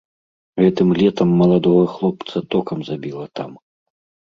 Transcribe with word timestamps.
Гэтым 0.63 0.93
летам 1.01 1.29
маладога 1.43 1.85
хлопца 1.97 2.37
токам 2.57 2.79
забіла 2.91 3.25
там. 3.39 3.51